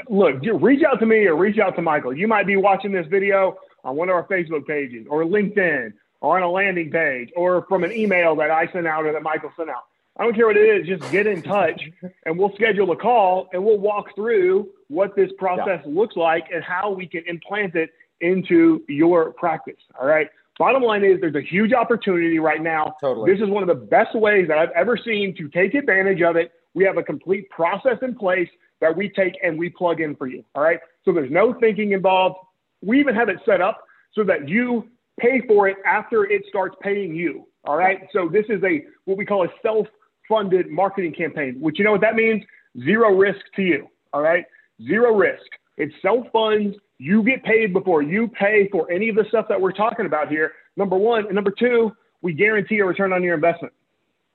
look, 0.10 0.42
reach 0.54 0.84
out 0.84 1.00
to 1.00 1.06
me 1.06 1.26
or 1.26 1.36
reach 1.36 1.60
out 1.60 1.76
to 1.76 1.82
Michael. 1.82 2.16
You 2.16 2.28
might 2.28 2.48
be 2.48 2.56
watching 2.56 2.92
this 2.92 3.08
video 3.08 3.58
on 3.84 3.96
one 3.96 4.10
of 4.10 4.16
our 4.16 4.28
Facebook 4.28 4.66
pages 4.66 5.06
or 5.10 5.24
LinkedIn 5.24 5.94
or 6.22 6.38
on 6.38 6.44
a 6.44 6.50
landing 6.50 6.92
page 6.92 7.30
or 7.36 7.66
from 7.68 7.84
an 7.84 7.92
email 7.92 8.36
that 8.38 8.52
I 8.52 8.72
sent 8.72 8.88
out 8.88 9.06
or 9.06 9.14
that 9.14 9.24
Michael 9.24 9.52
sent 9.58 9.70
out. 9.70 9.84
I 10.18 10.24
don't 10.24 10.36
care 10.36 10.48
what 10.48 10.58
it 10.58 10.82
is, 10.82 10.88
just 10.88 11.10
get 11.12 11.26
in 11.26 11.42
touch 11.42 11.82
and 12.26 12.38
we'll 12.38 12.54
schedule 12.56 12.92
a 12.92 12.96
call 12.96 13.48
and 13.54 13.64
we'll 13.64 13.80
walk 13.80 14.14
through 14.14 14.70
what 14.88 15.16
this 15.16 15.32
process 15.38 15.82
yeah. 15.86 15.94
looks 15.94 16.16
like 16.16 16.48
and 16.54 16.64
how 16.64 16.92
we 16.92 17.08
can 17.08 17.24
implant 17.28 17.76
it 17.76 17.92
into 18.22 18.84
your 18.88 19.34
practice. 19.34 19.82
All 20.00 20.08
right. 20.08 20.28
Bottom 20.58 20.84
line 20.84 21.04
is 21.04 21.20
there's 21.22 21.36
a 21.36 21.42
huge 21.42 21.74
opportunity 21.74 22.38
right 22.40 22.62
now. 22.62 22.96
Totally. 23.02 23.32
This 23.32 23.42
is 23.42 23.50
one 23.50 23.64
of 23.64 23.68
the 23.68 23.86
best 23.86 24.16
ways 24.16 24.48
that 24.48 24.58
I've 24.58 24.72
ever 24.76 24.98
seen 24.98 25.36
to 25.38 25.50
take 25.50 25.74
advantage 25.74 26.22
of 26.22 26.36
it. 26.36 26.52
We 26.74 26.84
have 26.84 26.98
a 26.98 27.04
complete 27.04 27.50
process 27.50 27.98
in 28.02 28.16
place 28.16 28.50
that 28.80 28.96
we 28.96 29.10
take 29.10 29.34
and 29.44 29.58
we 29.58 29.70
plug 29.70 30.02
in 30.02 30.16
for 30.16 30.28
you. 30.28 30.44
All 30.56 30.62
right. 30.62 30.80
So 31.04 31.14
there's 31.14 31.32
no 31.32 31.54
thinking 31.60 31.94
involved. 31.94 32.36
We 32.82 33.00
even 33.00 33.16
have 33.16 33.30
it 33.30 33.38
set 33.46 33.62
up 33.62 33.84
so 34.14 34.24
that 34.26 34.48
you 34.48 34.88
pay 35.20 35.42
for 35.48 35.68
it 35.68 35.78
after 35.86 36.26
it 36.26 36.44
starts 36.50 36.76
paying 36.82 37.16
you. 37.16 37.48
All 37.66 37.78
right. 37.78 38.08
So 38.14 38.30
this 38.32 38.46
is 38.50 38.62
a 38.64 38.84
what 39.06 39.18
we 39.18 39.26
call 39.26 39.46
a 39.46 39.50
self-funded 39.62 40.70
marketing 40.70 41.14
campaign, 41.14 41.58
which 41.60 41.80
you 41.80 41.86
know 41.86 41.92
what 41.92 42.02
that 42.02 42.16
means? 42.16 42.44
Zero 42.84 43.16
risk 43.16 43.42
to 43.56 43.62
you. 43.62 43.88
All 44.14 44.22
right. 44.22 44.46
Zero 44.86 45.16
risk. 45.16 45.46
It 45.78 45.92
self-funds. 46.02 46.76
You 47.02 47.24
get 47.24 47.44
paid 47.44 47.74
before 47.74 48.04
you 48.04 48.28
pay 48.28 48.70
for 48.72 48.92
any 48.92 49.10
of 49.10 49.16
the 49.16 49.26
stuff 49.30 49.48
that 49.50 49.60
we're 49.60 49.72
talking 49.72 50.06
about 50.06 50.30
here. 50.30 50.52
Number 50.78 50.98
one. 50.98 51.26
And 51.26 51.34
number 51.34 51.50
two, 51.50 51.92
we 52.22 52.32
guarantee 52.32 52.78
a 52.78 52.86
return 52.86 53.12
on 53.12 53.24
your 53.24 53.34
investment. 53.34 53.74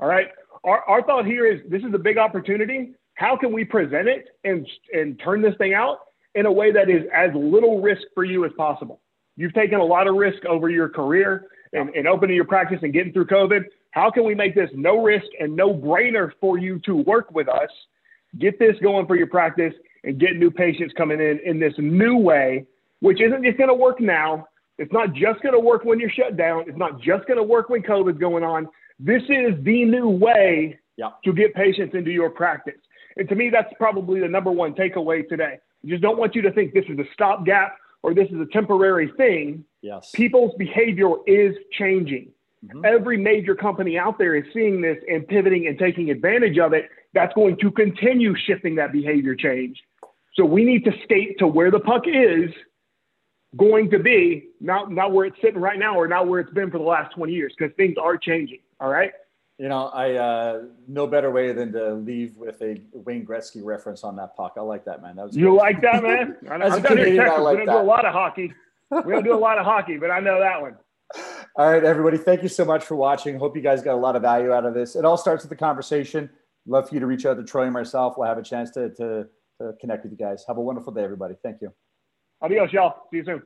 All 0.01 0.09
right. 0.09 0.27
Our, 0.65 0.83
our 0.89 1.03
thought 1.03 1.27
here 1.27 1.47
is 1.47 1.61
this 1.71 1.83
is 1.83 1.95
a 1.95 1.99
big 1.99 2.19
opportunity 2.19 2.97
how 3.17 3.37
can 3.37 3.53
we 3.53 3.65
present 3.65 4.09
it 4.09 4.29
and, 4.45 4.67
and 4.93 5.19
turn 5.25 5.43
this 5.43 5.55
thing 5.57 5.75
out 5.75 5.99
in 6.35 6.45
a 6.45 6.53
way 6.53 6.71
that 6.71 6.91
is 6.91 7.03
as 7.15 7.31
little 7.35 7.81
risk 7.81 8.03
for 8.15 8.25
you 8.25 8.45
as 8.45 8.53
possible? 8.57 9.01
You've 9.37 9.55
taken 9.55 9.81
a 9.81 9.85
lot 9.85 10.07
of 10.07 10.17
risk 10.17 10.45
over 10.45 10.69
your 10.69 10.89
career 10.89 11.47
and, 11.73 11.89
and 11.91 12.07
opening 12.07 12.37
your 12.37 12.45
practice 12.45 12.79
and 12.83 12.93
getting 12.93 13.13
through 13.13 13.27
COVID. 13.27 13.65
How 13.93 14.11
can 14.11 14.25
we 14.25 14.35
make 14.35 14.55
this 14.55 14.69
no 14.75 15.03
risk 15.03 15.27
and 15.41 15.57
no 15.57 15.73
brainer 15.73 16.31
for 16.41 16.59
you 16.59 16.79
to 16.81 16.97
work 16.97 17.31
with 17.33 17.49
us? 17.49 17.71
Get 18.39 18.59
this 18.59 18.77
going 18.83 19.07
for 19.07 19.17
your 19.17 19.29
practice 19.29 19.73
and 20.07 20.19
get 20.19 20.37
new 20.37 20.51
patients 20.51 20.95
coming 20.97 21.21
in 21.21 21.41
in 21.45 21.59
this 21.61 21.75
new 21.77 22.17
way, 22.17 22.65
which 23.01 23.21
isn't 23.21 23.45
just 23.45 23.59
going 23.59 23.69
to 23.69 23.75
work 23.75 24.01
now. 24.01 24.47
It's 24.79 24.93
not 24.93 25.13
just 25.13 25.43
going 25.43 25.53
to 25.53 25.61
work 25.61 25.85
when 25.85 25.99
you're 25.99 26.11
shut 26.11 26.37
down. 26.37 26.65
It's 26.67 26.79
not 26.79 27.01
just 27.01 27.27
going 27.27 27.39
to 27.39 27.43
work 27.43 27.69
when 27.69 27.83
COVID's 27.83 28.19
going 28.19 28.45
on. 28.45 28.69
This 28.99 29.23
is 29.23 29.63
the 29.63 29.85
new 29.85 30.09
way 30.09 30.79
yeah. 30.97 31.11
to 31.25 31.33
get 31.33 31.55
patients 31.55 31.95
into 31.95 32.11
your 32.11 32.31
practice. 32.31 32.81
And 33.17 33.29
to 33.29 33.35
me, 33.35 33.51
that's 33.51 33.73
probably 33.79 34.21
the 34.21 34.29
number 34.29 34.53
one 34.53 34.75
takeaway 34.75 35.29
today. 35.29 35.59
I 35.85 35.89
just 35.89 36.03
don't 36.03 36.19
want 36.19 36.35
you 36.35 36.43
to 36.43 36.53
think 36.53 36.73
this 36.73 36.85
is 36.89 36.99
a 36.99 37.05
stopgap 37.13 37.77
or 38.03 38.15
this 38.15 38.29
is 38.31 38.41
a 38.41 38.47
temporary 38.53 39.11
thing. 39.17 39.65
Yes. 39.83 40.11
People's 40.15 40.55
behavior 40.59 41.11
is 41.27 41.57
changing. 41.73 42.31
Mm-hmm. 42.65 42.85
Every 42.85 43.17
major 43.17 43.55
company 43.55 43.99
out 43.99 44.19
there 44.19 44.35
is 44.35 44.45
seeing 44.53 44.81
this 44.81 44.99
and 45.09 45.27
pivoting 45.27 45.67
and 45.67 45.79
taking 45.79 46.11
advantage 46.11 46.59
of 46.59 46.73
it. 46.73 46.89
That's 47.15 47.33
going 47.35 47.57
to 47.59 47.71
continue 47.71 48.35
shifting 48.47 48.75
that 48.77 48.93
behavior 48.93 49.35
change. 49.35 49.83
So 50.37 50.45
we 50.45 50.65
need 50.65 50.85
to 50.85 50.93
skate 51.05 51.39
to 51.39 51.47
where 51.47 51.71
the 51.71 51.81
puck 51.81 52.03
is 52.07 52.51
going 53.57 53.91
to 53.91 53.99
be, 53.99 54.49
not, 54.61 54.93
not 54.93 55.13
where 55.13 55.27
it's 55.27 55.41
sitting 55.41 55.61
right 55.61 55.79
now 55.79 55.97
or 55.97 56.07
not 56.07 56.29
where 56.29 56.41
it's 56.41 56.53
been 56.53 56.71
for 56.71 56.79
the 56.79 56.85
last 56.85 57.15
20 57.15 57.33
years, 57.33 57.55
because 57.57 57.75
things 57.77 57.97
are 58.01 58.19
changing. 58.19 58.59
All 58.81 58.91
right. 58.91 59.13
You 59.59 59.71
know, 59.71 59.87
I 59.87 60.13
uh, 60.13 60.63
no 60.87 61.07
better 61.07 61.31
way 61.31 61.53
than 61.53 61.73
to 61.73 61.95
leave 61.95 62.37
with 62.37 62.61
a 62.61 62.79
Wayne 62.93 63.25
Gretzky 63.25 63.65
reference 63.65 64.05
on 64.05 64.15
that 64.17 64.37
puck. 64.37 64.55
I 64.59 64.61
like 64.61 64.85
that, 64.85 65.01
man. 65.01 65.17
That 65.17 65.27
was 65.27 65.37
you 65.37 65.57
like 65.57 65.81
that, 65.81 66.03
man? 66.03 66.37
As 66.63 66.75
I'm 66.75 66.85
a 66.85 66.89
Canadian, 66.89 67.25
I 67.25 67.39
like 67.39 67.59
we 67.61 67.65
don't 67.65 67.67
that. 67.67 67.73
do 67.73 67.79
a 67.79 67.83
lot 67.89 68.05
of 68.05 68.13
hockey. 68.13 68.53
We 68.91 69.13
don't 69.15 69.25
do 69.25 69.33
a 69.33 69.39
lot 69.39 69.57
of 69.57 69.65
hockey, 69.65 69.97
but 69.97 70.11
I 70.11 70.21
know 70.21 70.39
that 70.41 70.61
one. 70.61 70.77
All 71.57 71.73
right, 71.73 71.83
everybody. 71.83 72.19
Thank 72.19 72.43
you 72.43 72.51
so 72.51 72.67
much 72.67 72.85
for 72.85 72.97
watching. 72.97 73.39
Hope 73.39 73.57
you 73.57 73.63
guys 73.63 73.81
got 73.81 73.95
a 73.95 73.97
lot 73.97 74.15
of 74.15 74.21
value 74.21 74.53
out 74.53 74.67
of 74.67 74.75
this. 74.75 74.95
It 74.95 75.07
all 75.07 75.17
starts 75.17 75.43
with 75.43 75.49
the 75.49 75.57
conversation. 75.57 76.29
Love 76.67 76.91
for 76.91 76.95
you 76.95 77.01
to 77.01 77.07
reach 77.07 77.25
out 77.25 77.39
to 77.39 77.45
Troy 77.45 77.63
and 77.63 77.73
myself. 77.73 78.19
We'll 78.19 78.29
have 78.29 78.37
a 78.37 78.43
chance 78.43 78.71
to, 78.73 78.91
to, 78.97 79.27
to 79.61 79.73
connect 79.81 80.05
with 80.05 80.13
you 80.13 80.19
guys. 80.19 80.45
Have 80.49 80.59
a 80.59 80.61
wonderful 80.61 80.93
day, 80.93 81.05
everybody. 81.05 81.35
Thank 81.43 81.61
you. 81.61 81.73
Adios, 82.43 82.73
y'all. 82.73 83.03
See 83.11 83.19
you 83.19 83.25
soon. 83.25 83.43